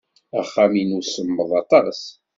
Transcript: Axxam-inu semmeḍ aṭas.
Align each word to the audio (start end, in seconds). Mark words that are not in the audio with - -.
Axxam-inu 0.39 0.99
semmeḍ 1.03 1.51
aṭas. 1.61 2.01